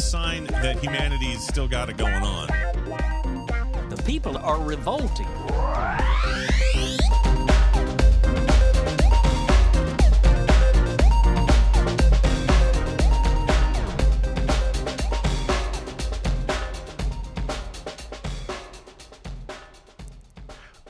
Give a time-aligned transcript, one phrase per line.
[0.00, 2.48] If you want a sign that humanity's still got it going on,
[3.90, 5.26] The people are revolting.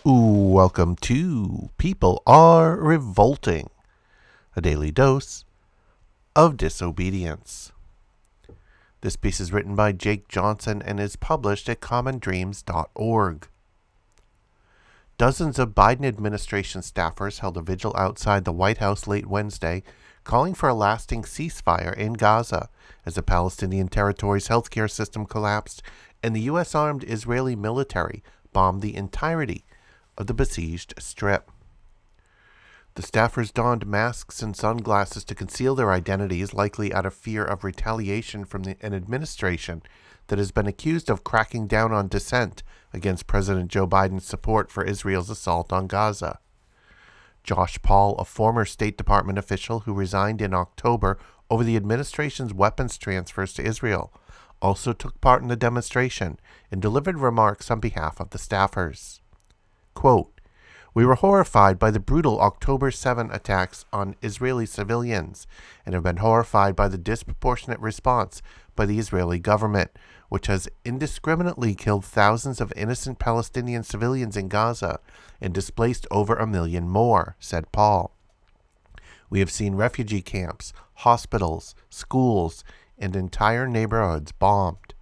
[0.06, 3.70] Ooh, welcome to People Are Revolting,
[4.54, 5.44] a daily dose
[6.36, 7.72] of disobedience.
[9.02, 13.48] This piece is written by Jake Johnson and is published at commondreams.org.
[15.16, 19.82] Dozens of Biden administration staffers held a vigil outside the White House late Wednesday,
[20.24, 22.68] calling for a lasting ceasefire in Gaza
[23.06, 25.82] as the Palestinian territory's healthcare system collapsed
[26.22, 26.74] and the U.S.
[26.74, 28.22] armed Israeli military
[28.52, 29.64] bombed the entirety
[30.18, 31.50] of the besieged strip.
[32.94, 37.62] The staffers donned masks and sunglasses to conceal their identities, likely out of fear of
[37.62, 39.82] retaliation from the, an administration
[40.26, 44.84] that has been accused of cracking down on dissent against President Joe Biden's support for
[44.84, 46.40] Israel's assault on Gaza.
[47.44, 52.98] Josh Paul, a former State Department official who resigned in October over the administration's weapons
[52.98, 54.12] transfers to Israel,
[54.60, 56.38] also took part in the demonstration
[56.70, 59.20] and delivered remarks on behalf of the staffers.
[59.94, 60.39] Quote,
[60.92, 65.46] we were horrified by the brutal October 7 attacks on Israeli civilians
[65.86, 68.42] and have been horrified by the disproportionate response
[68.74, 69.90] by the Israeli government,
[70.28, 74.98] which has indiscriminately killed thousands of innocent Palestinian civilians in Gaza
[75.40, 78.16] and displaced over a million more, said Paul.
[79.28, 82.64] We have seen refugee camps, hospitals, schools,
[82.98, 84.94] and entire neighborhoods bombed.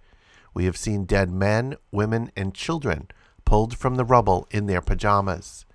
[0.53, 3.07] We have seen dead men, women, and children
[3.43, 5.65] pulled from the rubble in their pajamas.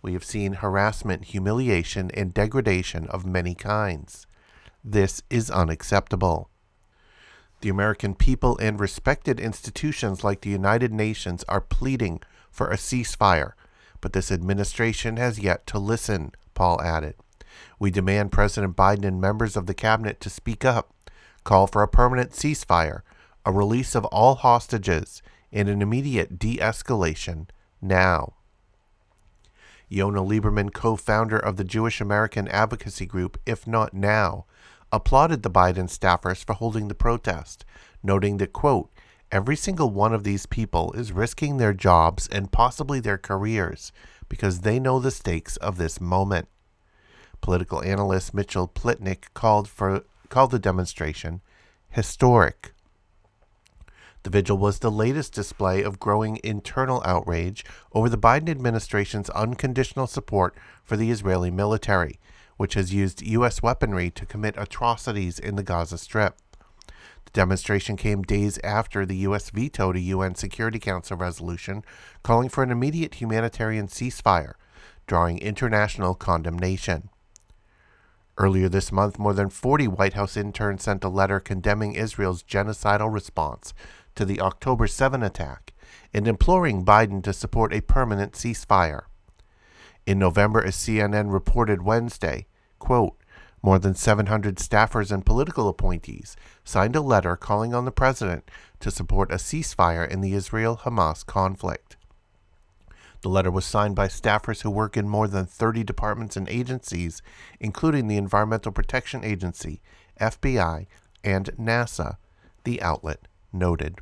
[0.00, 4.26] We have seen harassment, humiliation, and degradation of many kinds.
[4.84, 6.50] This is unacceptable.
[7.60, 12.20] The American people and respected institutions like the United Nations are pleading
[12.50, 13.52] for a ceasefire,
[14.00, 17.16] but this administration has yet to listen, Paul added.
[17.80, 20.92] We demand President Biden and members of the cabinet to speak up,
[21.42, 23.00] call for a permanent ceasefire,
[23.44, 27.48] a release of all hostages, and an immediate de escalation
[27.82, 28.34] now.
[29.88, 34.44] Yonah Lieberman, co founder of the Jewish American advocacy group If Not Now,
[34.92, 37.64] applauded the Biden staffers for holding the protest,
[38.02, 38.90] noting that, quote,
[39.32, 43.92] every single one of these people is risking their jobs and possibly their careers
[44.28, 46.48] because they know the stakes of this moment.
[47.40, 51.40] Political analyst Mitchell Plitnick called for called the demonstration
[51.88, 52.72] historic.
[54.28, 60.06] The vigil was the latest display of growing internal outrage over the Biden administration's unconditional
[60.06, 62.20] support for the Israeli military,
[62.58, 63.62] which has used U.S.
[63.62, 66.36] weaponry to commit atrocities in the Gaza Strip.
[67.24, 69.48] The demonstration came days after the U.S.
[69.48, 71.82] vetoed a UN Security Council resolution
[72.22, 74.56] calling for an immediate humanitarian ceasefire,
[75.06, 77.08] drawing international condemnation.
[78.36, 83.12] Earlier this month, more than 40 White House interns sent a letter condemning Israel's genocidal
[83.12, 83.72] response
[84.18, 85.72] to the October 7 attack
[86.12, 89.02] and imploring Biden to support a permanent ceasefire.
[90.06, 92.48] In November, as CNN reported Wednesday,
[92.80, 93.16] quote,
[93.62, 98.90] more than 700 staffers and political appointees signed a letter calling on the president to
[98.90, 101.96] support a ceasefire in the Israel Hamas conflict.
[103.20, 107.22] The letter was signed by staffers who work in more than 30 departments and agencies,
[107.60, 109.80] including the Environmental Protection Agency,
[110.20, 110.86] FBI,
[111.22, 112.16] and NASA,
[112.64, 114.00] the outlet noted.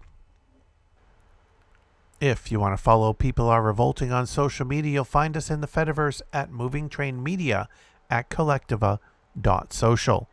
[2.20, 5.60] If you want to follow People Are Revolting on social media, you'll find us in
[5.60, 7.68] the Fediverse at Moving Train Media
[8.08, 10.30] at kolektiva.social.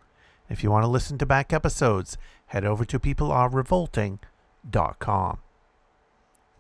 [0.49, 5.37] If you want to listen to back episodes, head over to peoplearerevolting.com.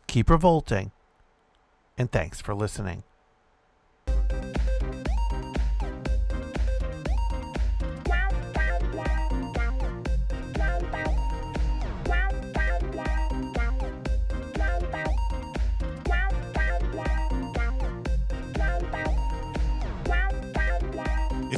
[0.07, 0.91] Keep revolting,
[1.97, 3.03] and thanks for listening.